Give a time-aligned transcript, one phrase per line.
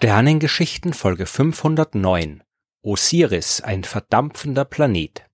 [0.00, 2.44] Sternengeschichten Folge 509
[2.82, 5.24] Osiris, ein verdampfender Planet.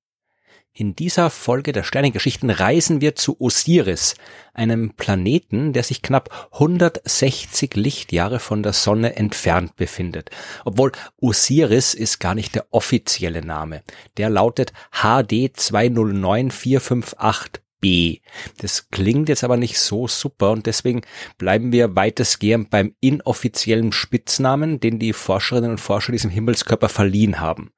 [0.72, 4.14] In dieser Folge der Sternengeschichten reisen wir zu Osiris,
[4.54, 10.30] einem Planeten, der sich knapp 160 Lichtjahre von der Sonne entfernt befindet.
[10.64, 13.82] Obwohl Osiris ist gar nicht der offizielle Name.
[14.16, 18.20] Der lautet HD 209458 B.
[18.62, 21.02] Das klingt jetzt aber nicht so super und deswegen
[21.36, 27.72] bleiben wir weitestgehend beim inoffiziellen Spitznamen, den die Forscherinnen und Forscher diesem Himmelskörper verliehen haben.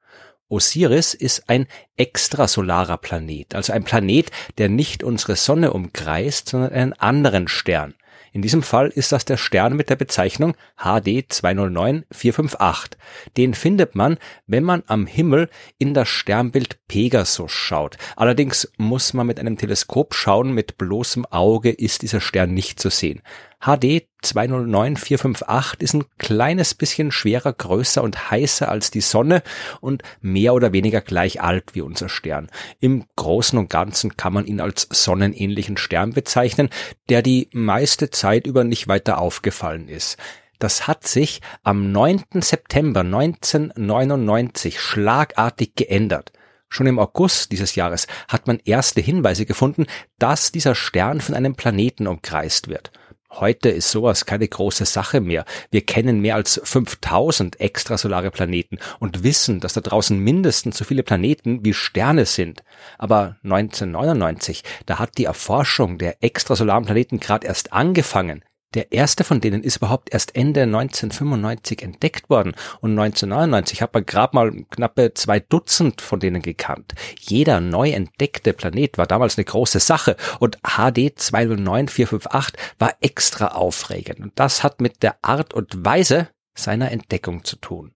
[0.47, 6.93] Osiris ist ein extrasolarer Planet, also ein Planet, der nicht unsere Sonne umkreist, sondern einen
[6.93, 7.93] anderen Stern.
[8.37, 12.91] In diesem Fall ist das der Stern mit der Bezeichnung HD 209458.
[13.35, 17.97] Den findet man, wenn man am Himmel in das Sternbild Pegasus schaut.
[18.15, 22.91] Allerdings muss man mit einem Teleskop schauen, mit bloßem Auge ist dieser Stern nicht zu
[22.91, 23.23] sehen.
[23.59, 29.41] HD 209458 ist ein kleines bisschen schwerer, größer und heißer als die Sonne
[29.81, 32.49] und mehr oder weniger gleich alt wie unser Stern.
[32.79, 36.69] Im Großen und Ganzen kann man ihn als sonnenähnlichen Stern bezeichnen,
[37.09, 40.17] der die meiste Zeit über nicht weiter aufgefallen ist.
[40.59, 42.23] Das hat sich am 9.
[42.41, 46.31] September 1999 schlagartig geändert.
[46.69, 49.85] Schon im August dieses Jahres hat man erste Hinweise gefunden,
[50.19, 52.91] dass dieser Stern von einem Planeten umkreist wird.
[53.29, 55.45] Heute ist sowas keine große Sache mehr.
[55.69, 61.03] Wir kennen mehr als 5000 extrasolare Planeten und wissen, dass da draußen mindestens so viele
[61.03, 62.63] Planeten wie Sterne sind.
[62.97, 68.43] Aber 1999, da hat die Erforschung der extrasolaren Planeten gerade erst angefangen.
[68.77, 74.05] Der erste von denen ist überhaupt erst Ende 1995 entdeckt worden und 1999 hat man
[74.05, 76.93] gerade mal knappe zwei Dutzend von denen gekannt.
[77.19, 84.19] Jeder neu entdeckte Planet war damals eine große Sache und HD 209458 war extra aufregend
[84.19, 87.95] und das hat mit der Art und Weise seiner Entdeckung zu tun.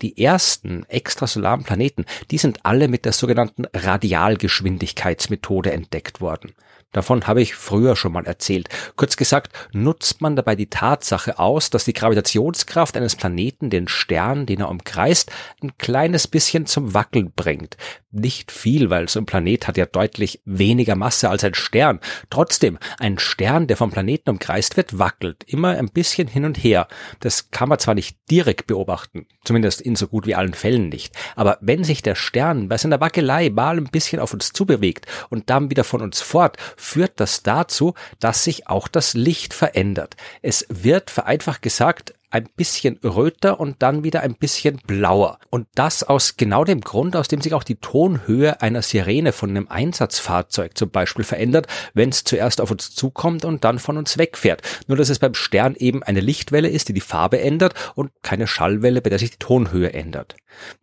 [0.00, 6.54] Die ersten extrasolaren Planeten, die sind alle mit der sogenannten Radialgeschwindigkeitsmethode entdeckt worden.
[6.94, 8.68] Davon habe ich früher schon mal erzählt.
[8.96, 14.46] Kurz gesagt, nutzt man dabei die Tatsache aus, dass die Gravitationskraft eines Planeten den Stern,
[14.46, 15.30] den er umkreist,
[15.62, 17.76] ein kleines bisschen zum Wackeln bringt.
[18.12, 21.98] Nicht viel, weil so ein Planet hat ja deutlich weniger Masse als ein Stern.
[22.30, 26.86] Trotzdem, ein Stern, der vom Planeten umkreist wird, wackelt immer ein bisschen hin und her.
[27.18, 31.14] Das kann man zwar nicht direkt beobachten, zumindest in so gut wie allen Fällen nicht,
[31.34, 35.50] aber wenn sich der Stern bei seiner Wackelei mal ein bisschen auf uns zubewegt und
[35.50, 40.16] dann wieder von uns fort, führt das dazu, dass sich auch das Licht verändert.
[40.42, 45.38] Es wird vereinfacht gesagt ein bisschen röter und dann wieder ein bisschen blauer.
[45.50, 49.50] Und das aus genau dem Grund, aus dem sich auch die Tonhöhe einer Sirene von
[49.50, 54.18] einem Einsatzfahrzeug zum Beispiel verändert, wenn es zuerst auf uns zukommt und dann von uns
[54.18, 54.62] wegfährt.
[54.88, 58.48] Nur dass es beim Stern eben eine Lichtwelle ist, die die Farbe ändert und keine
[58.48, 60.34] Schallwelle, bei der sich die Tonhöhe ändert.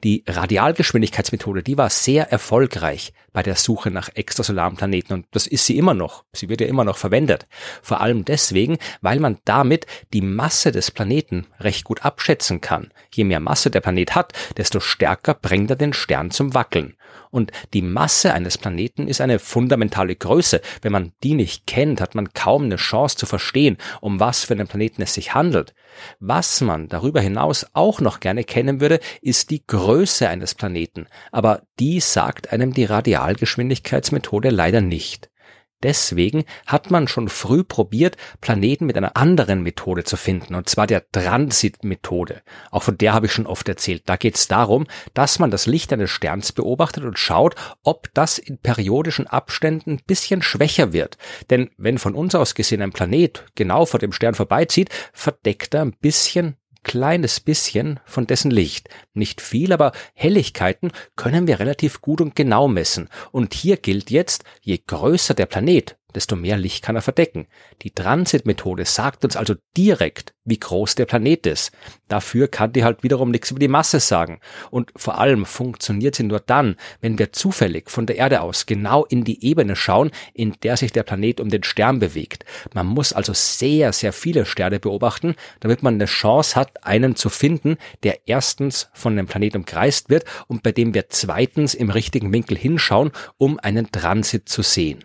[0.03, 5.65] Die Radialgeschwindigkeitsmethode, die war sehr erfolgreich bei der Suche nach extrasolaren Planeten und das ist
[5.65, 6.25] sie immer noch.
[6.33, 7.47] Sie wird ja immer noch verwendet.
[7.81, 12.91] Vor allem deswegen, weil man damit die Masse des Planeten recht gut abschätzen kann.
[13.13, 16.95] Je mehr Masse der Planet hat, desto stärker bringt er den Stern zum Wackeln.
[17.29, 20.61] Und die Masse eines Planeten ist eine fundamentale Größe.
[20.81, 24.53] Wenn man die nicht kennt, hat man kaum eine Chance zu verstehen, um was für
[24.53, 25.73] einen Planeten es sich handelt.
[26.19, 31.07] Was man darüber hinaus auch noch gerne kennen würde, ist die Größe eines Planeten.
[31.31, 35.29] Aber die sagt einem die Radialgeschwindigkeitsmethode leider nicht.
[35.83, 40.87] Deswegen hat man schon früh probiert, Planeten mit einer anderen Methode zu finden, und zwar
[40.87, 42.41] der Transitmethode.
[42.69, 44.03] Auch von der habe ich schon oft erzählt.
[44.05, 48.37] Da geht es darum, dass man das Licht eines Sterns beobachtet und schaut, ob das
[48.37, 51.17] in periodischen Abständen ein bisschen schwächer wird.
[51.49, 55.81] Denn wenn von uns aus gesehen ein Planet genau vor dem Stern vorbeizieht, verdeckt er
[55.81, 58.89] ein bisschen kleines bisschen von dessen Licht.
[59.13, 63.09] Nicht viel, aber Helligkeiten können wir relativ gut und genau messen.
[63.31, 67.47] Und hier gilt jetzt, je größer der Planet, desto mehr Licht kann er verdecken.
[67.81, 71.71] Die Transitmethode sagt uns also direkt, wie groß der Planet ist.
[72.07, 74.39] Dafür kann die halt wiederum nichts über die Masse sagen.
[74.69, 79.05] Und vor allem funktioniert sie nur dann, wenn wir zufällig von der Erde aus genau
[79.05, 82.43] in die Ebene schauen, in der sich der Planet um den Stern bewegt.
[82.73, 87.29] Man muss also sehr, sehr viele Sterne beobachten, damit man eine Chance hat, einen zu
[87.29, 92.33] finden, der erstens von dem Planet umkreist wird und bei dem wir zweitens im richtigen
[92.33, 95.03] Winkel hinschauen, um einen Transit zu sehen.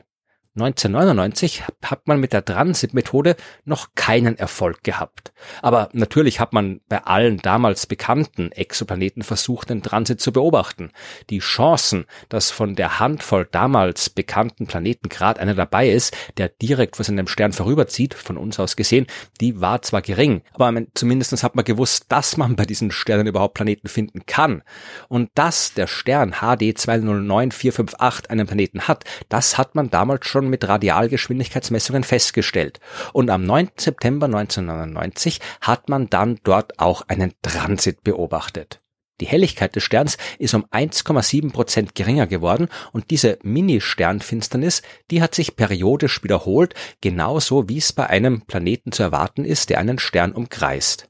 [0.56, 3.36] 1999 hat man mit der Transit-Methode
[3.66, 5.34] noch keinen Erfolg gehabt.
[5.60, 10.92] Aber natürlich hat man bei allen damals bekannten Exoplaneten versucht, den Transit zu beobachten.
[11.28, 16.96] Die Chancen, dass von der Handvoll damals bekannten Planeten gerade einer dabei ist, der direkt
[16.96, 19.06] vor seinem Stern vorüberzieht, von uns aus gesehen,
[19.42, 23.54] die war zwar gering, aber zumindest hat man gewusst, dass man bei diesen Sternen überhaupt
[23.54, 24.62] Planeten finden kann.
[25.08, 30.66] Und dass der Stern HD 209458 einen Planeten hat, das hat man damals schon mit
[30.66, 32.80] Radialgeschwindigkeitsmessungen festgestellt.
[33.12, 33.70] Und am 9.
[33.76, 38.80] September 1999 hat man dann dort auch einen Transit beobachtet.
[39.20, 45.34] Die Helligkeit des Sterns ist um 1,7 Prozent geringer geworden und diese Mini-Sternfinsternis, die hat
[45.34, 50.32] sich periodisch wiederholt, genauso wie es bei einem Planeten zu erwarten ist, der einen Stern
[50.32, 51.08] umkreist.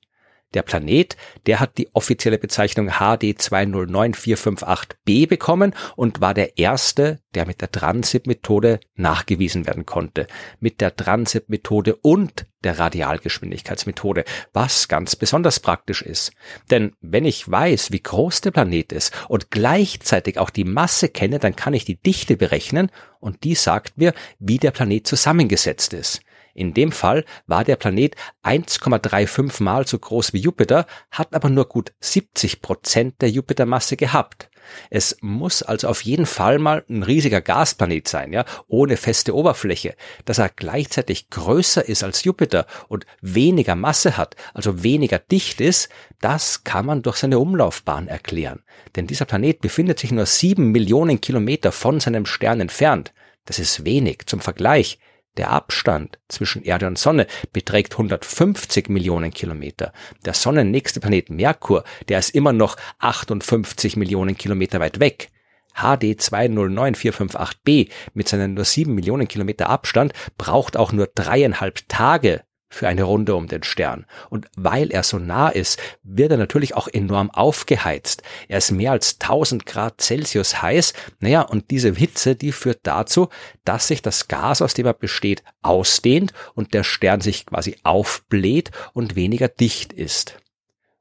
[0.54, 1.16] Der Planet,
[1.46, 7.70] der hat die offizielle Bezeichnung HD 209458b bekommen und war der erste, der mit der
[7.70, 10.26] Transit-Methode nachgewiesen werden konnte.
[10.60, 16.32] Mit der Transit-Methode und der Radialgeschwindigkeitsmethode, was ganz besonders praktisch ist.
[16.70, 21.38] Denn wenn ich weiß, wie groß der Planet ist und gleichzeitig auch die Masse kenne,
[21.38, 22.90] dann kann ich die Dichte berechnen
[23.20, 26.22] und die sagt mir, wie der Planet zusammengesetzt ist.
[26.56, 31.68] In dem Fall war der Planet 1,35 mal so groß wie Jupiter, hat aber nur
[31.68, 34.48] gut 70 Prozent der Jupitermasse gehabt.
[34.88, 39.96] Es muss also auf jeden Fall mal ein riesiger Gasplanet sein, ja, ohne feste Oberfläche.
[40.24, 45.90] Dass er gleichzeitig größer ist als Jupiter und weniger Masse hat, also weniger dicht ist,
[46.22, 48.62] das kann man durch seine Umlaufbahn erklären.
[48.96, 53.12] Denn dieser Planet befindet sich nur sieben Millionen Kilometer von seinem Stern entfernt.
[53.44, 54.26] Das ist wenig.
[54.26, 54.98] Zum Vergleich.
[55.36, 59.92] Der Abstand zwischen Erde und Sonne beträgt 150 Millionen Kilometer.
[60.24, 65.30] Der sonnennächste Planet Merkur, der ist immer noch 58 Millionen Kilometer weit weg.
[65.74, 72.88] HD 209458b mit seinen nur 7 Millionen Kilometer Abstand braucht auch nur dreieinhalb Tage, für
[72.88, 74.06] eine Runde um den Stern.
[74.28, 78.22] Und weil er so nah ist, wird er natürlich auch enorm aufgeheizt.
[78.48, 80.92] Er ist mehr als 1000 Grad Celsius heiß.
[81.20, 83.28] Naja, und diese Hitze, die führt dazu,
[83.64, 88.70] dass sich das Gas, aus dem er besteht, ausdehnt und der Stern sich quasi aufbläht
[88.92, 90.36] und weniger dicht ist.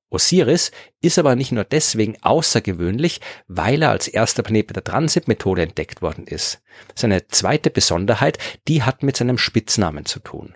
[0.09, 0.71] Osiris
[1.01, 6.01] ist aber nicht nur deswegen außergewöhnlich, weil er als erster Planet mit der Transit-Methode entdeckt
[6.01, 6.61] worden ist.
[6.93, 10.53] Seine zweite Besonderheit, die hat mit seinem Spitznamen zu tun.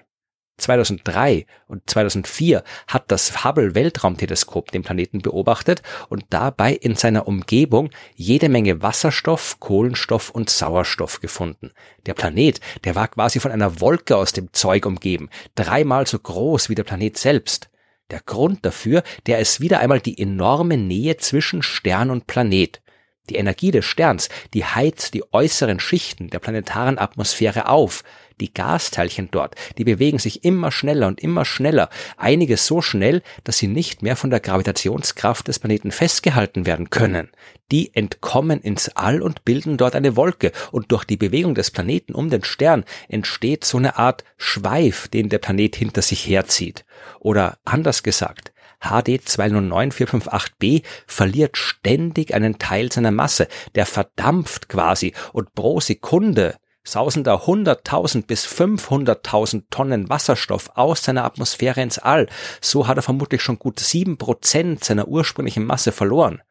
[0.59, 7.89] 2003 und 2004 hat das Hubble Weltraumteleskop den Planeten beobachtet und dabei in seiner Umgebung
[8.15, 11.71] jede Menge Wasserstoff, Kohlenstoff und Sauerstoff gefunden.
[12.05, 16.69] Der Planet, der war quasi von einer Wolke aus dem Zeug umgeben, dreimal so groß
[16.69, 17.69] wie der Planet selbst.
[18.11, 22.81] Der Grund dafür, der ist wieder einmal die enorme Nähe zwischen Stern und Planet.
[23.29, 28.03] Die Energie des Sterns, die heizt die äußeren Schichten der planetaren Atmosphäre auf.
[28.39, 33.57] Die Gasteilchen dort, die bewegen sich immer schneller und immer schneller, einige so schnell, dass
[33.57, 37.29] sie nicht mehr von der Gravitationskraft des Planeten festgehalten werden können.
[37.71, 42.15] Die entkommen ins All und bilden dort eine Wolke, und durch die Bewegung des Planeten
[42.15, 46.85] um den Stern entsteht so eine Art Schweif, den der Planet hinter sich herzieht.
[47.19, 48.51] Oder anders gesagt,
[48.81, 55.13] HD 209458b verliert ständig einen Teil seiner Masse, der verdampft quasi.
[55.33, 62.27] Und pro Sekunde sausen da 100.000 bis 500.000 Tonnen Wasserstoff aus seiner Atmosphäre ins All.
[62.61, 66.41] So hat er vermutlich schon gut sieben Prozent seiner ursprünglichen Masse verloren.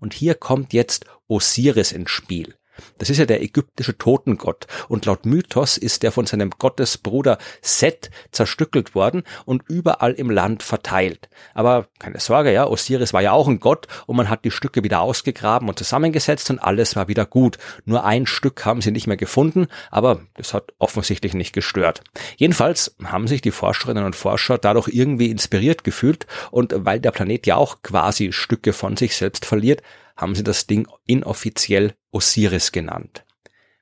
[0.00, 2.57] Und hier kommt jetzt Osiris ins Spiel.
[2.98, 4.66] Das ist ja der ägyptische Totengott.
[4.88, 10.62] Und laut Mythos ist er von seinem Gottesbruder Set zerstückelt worden und überall im Land
[10.62, 11.28] verteilt.
[11.54, 14.84] Aber keine Sorge, ja, Osiris war ja auch ein Gott und man hat die Stücke
[14.84, 17.58] wieder ausgegraben und zusammengesetzt und alles war wieder gut.
[17.84, 22.02] Nur ein Stück haben sie nicht mehr gefunden, aber das hat offensichtlich nicht gestört.
[22.36, 27.46] Jedenfalls haben sich die Forscherinnen und Forscher dadurch irgendwie inspiriert gefühlt und weil der Planet
[27.46, 29.82] ja auch quasi Stücke von sich selbst verliert,
[30.18, 33.24] haben sie das Ding inoffiziell Osiris genannt.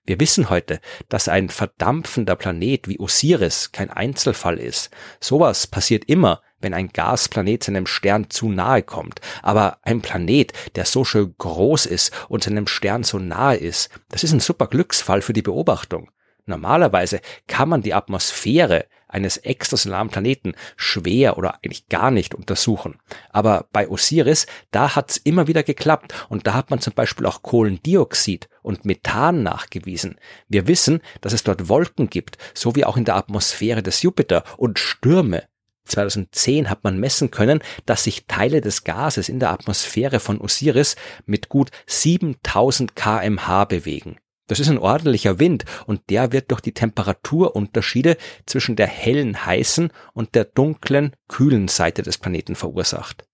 [0.04, 4.90] Wir wissen heute, dass ein verdampfender Planet wie Osiris kein Einzelfall ist.
[5.18, 9.20] Sowas passiert immer, wenn ein Gasplanet seinem Stern zu nahe kommt.
[9.42, 14.22] Aber ein Planet, der so schön groß ist und seinem Stern so nahe ist, das
[14.22, 16.10] ist ein super Glücksfall für die Beobachtung.
[16.44, 22.98] Normalerweise kann man die Atmosphäre eines extrasolaren Planeten schwer oder eigentlich gar nicht untersuchen.
[23.30, 27.42] Aber bei Osiris, da hat's immer wieder geklappt und da hat man zum Beispiel auch
[27.42, 30.18] Kohlendioxid und Methan nachgewiesen.
[30.48, 34.44] Wir wissen, dass es dort Wolken gibt, so wie auch in der Atmosphäre des Jupiter
[34.56, 35.44] und Stürme.
[35.86, 40.96] 2010 hat man messen können, dass sich Teile des Gases in der Atmosphäre von Osiris
[41.24, 44.16] mit gut 7000 kmh bewegen.
[44.46, 49.90] Das ist ein ordentlicher Wind und der wird durch die Temperaturunterschiede zwischen der hellen, heißen
[50.12, 53.26] und der dunklen, kühlen Seite des Planeten verursacht.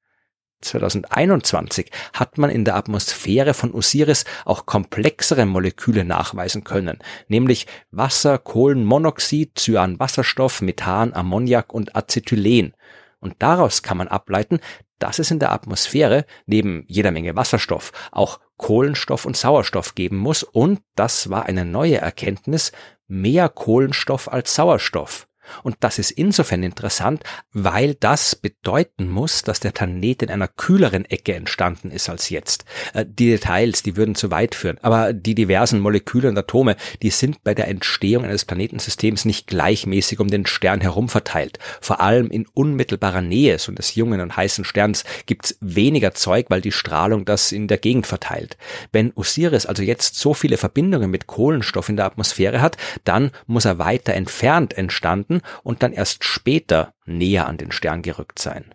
[0.62, 8.38] 2021 hat man in der Atmosphäre von Osiris auch komplexere Moleküle nachweisen können, nämlich Wasser,
[8.38, 12.75] Kohlenmonoxid, Cyanwasserstoff, Methan, Ammoniak und Acetylen.
[13.21, 14.61] Und daraus kann man ableiten,
[15.02, 20.44] dass es in der Atmosphäre neben jeder Menge Wasserstoff auch Kohlenstoff und Sauerstoff geben muss
[20.44, 22.71] und das war eine neue Erkenntnis,
[23.09, 25.26] mehr Kohlenstoff als Sauerstoff.
[25.62, 31.04] Und das ist insofern interessant, weil das bedeuten muss, dass der Planet in einer kühleren
[31.04, 32.64] Ecke entstanden ist als jetzt.
[32.94, 34.78] Äh, die Details, die würden zu weit führen.
[34.82, 40.21] Aber die diversen Moleküle und Atome, die sind bei der Entstehung eines Planetensystems nicht gleichmäßig
[40.21, 41.59] um den Stern herum verteilt.
[41.80, 46.61] Vor allem in unmittelbarer Nähe so des jungen und heißen Sterns gibt's weniger Zeug, weil
[46.61, 48.56] die Strahlung das in der Gegend verteilt.
[48.92, 53.64] Wenn Osiris also jetzt so viele Verbindungen mit Kohlenstoff in der Atmosphäre hat, dann muss
[53.64, 58.75] er weiter entfernt entstanden und dann erst später näher an den Stern gerückt sein.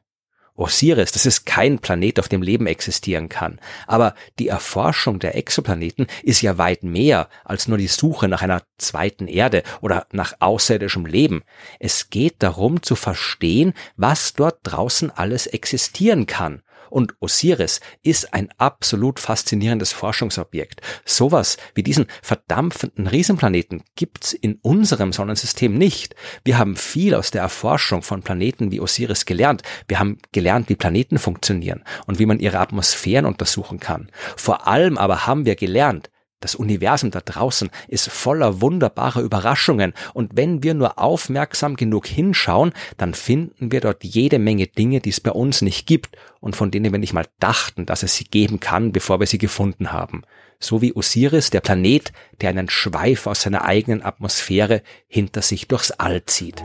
[0.57, 3.59] Osiris, das ist kein Planet, auf dem Leben existieren kann.
[3.85, 8.63] Aber die Erforschung der Exoplaneten ist ja weit mehr als nur die Suche nach einer
[8.79, 11.43] zweiten Erde oder nach außerirdischem Leben.
[11.79, 16.63] Es geht darum zu verstehen, was dort draußen alles existieren kann.
[16.89, 20.81] Und Osiris ist ein absolut faszinierendes Forschungsobjekt.
[21.05, 26.15] Sowas wie diesen verdampfenden Riesenplaneten gibt's in unserem Sonnensystem nicht.
[26.43, 29.63] Wir haben viel aus der Erforschung von Planeten wie Osiris gelernt.
[29.87, 34.09] Wir haben gelernt, wie Planeten funktionieren und wie man ihre Atmosphären untersuchen kann.
[34.35, 40.31] Vor allem aber haben wir gelernt, das Universum da draußen ist voller wunderbarer Überraschungen und
[40.35, 45.19] wenn wir nur aufmerksam genug hinschauen, dann finden wir dort jede Menge Dinge, die es
[45.19, 48.59] bei uns nicht gibt und von denen wir nicht mal dachten, dass es sie geben
[48.59, 50.23] kann, bevor wir sie gefunden haben.
[50.59, 55.91] So wie Osiris, der Planet, der einen Schweif aus seiner eigenen Atmosphäre hinter sich durchs
[55.91, 56.63] All zieht.